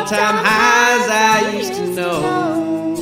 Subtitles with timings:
[0.00, 2.96] all-time highs I used to know.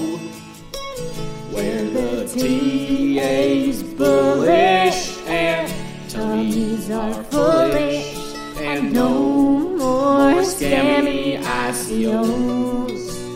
[1.52, 5.72] Where the TA's bullish and
[6.10, 8.16] tummies are foolish
[8.56, 9.10] and no
[9.78, 13.27] more scammy ICOs.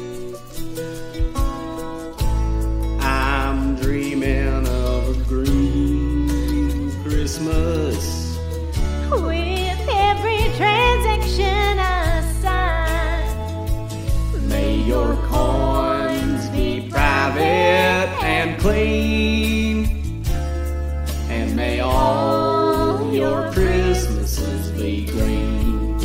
[18.63, 20.25] Clean.
[21.29, 25.99] And may all your Christmases be green.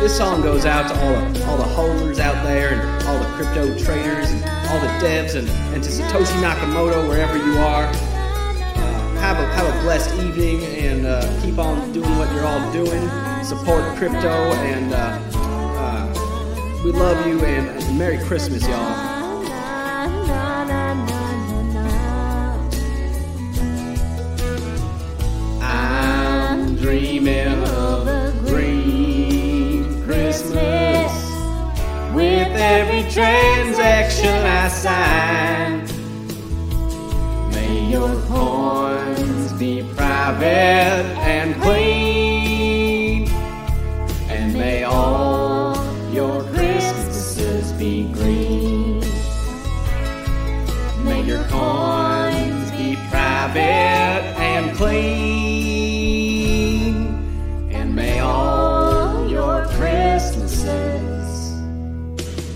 [0.00, 3.26] This song goes out to all the, all the holders out there and all the
[3.36, 7.84] crypto traders and all the devs and, and to Satoshi Nakamoto wherever you are.
[7.84, 12.72] Uh, have a have a blessed evening and uh, keep on doing what you're all
[12.72, 13.02] doing.
[13.44, 15.33] Support crypto and uh,
[16.94, 19.14] love you and, Merry Christmas, y'all.
[25.60, 31.12] I'm dreaming of a green Christmas
[32.14, 35.84] with every transaction I sign.
[37.50, 42.13] May your coins be private and clean.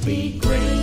[0.04, 0.77] be great.